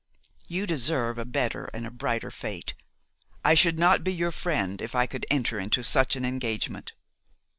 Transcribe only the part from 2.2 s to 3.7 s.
fate. I